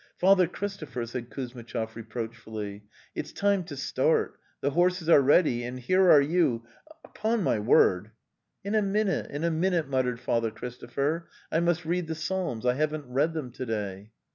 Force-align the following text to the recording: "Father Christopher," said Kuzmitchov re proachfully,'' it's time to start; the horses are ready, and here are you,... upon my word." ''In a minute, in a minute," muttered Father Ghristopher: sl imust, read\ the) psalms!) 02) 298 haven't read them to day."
"Father 0.17 0.47
Christopher," 0.47 1.05
said 1.05 1.29
Kuzmitchov 1.29 1.95
re 1.95 2.01
proachfully,'' 2.01 2.81
it's 3.15 3.31
time 3.31 3.63
to 3.65 3.75
start; 3.77 4.39
the 4.59 4.71
horses 4.71 5.07
are 5.09 5.21
ready, 5.21 5.63
and 5.63 5.79
here 5.79 6.09
are 6.09 6.19
you,... 6.19 6.65
upon 7.05 7.43
my 7.43 7.59
word." 7.59 8.09
''In 8.65 8.75
a 8.75 8.81
minute, 8.81 9.29
in 9.29 9.43
a 9.43 9.51
minute," 9.51 9.87
muttered 9.87 10.19
Father 10.19 10.49
Ghristopher: 10.49 11.27
sl 11.51 11.55
imust, 11.55 11.85
read\ 11.85 12.07
the) 12.07 12.15
psalms!) 12.15 12.63
02) 12.63 12.69
298 12.69 12.77
haven't 12.79 13.13
read 13.13 13.33
them 13.35 13.51
to 13.51 13.63
day." 13.67 14.11